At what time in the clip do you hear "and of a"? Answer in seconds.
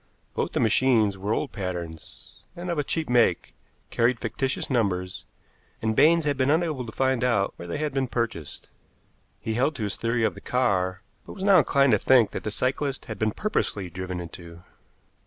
2.55-2.83